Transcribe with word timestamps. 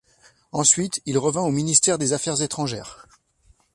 Ensuite, 0.51 0.99
il 1.05 1.19
revint 1.19 1.43
au 1.45 1.51
Ministère 1.51 1.99
des 1.99 2.11
affaires 2.11 2.41
étrangères. 2.41 3.05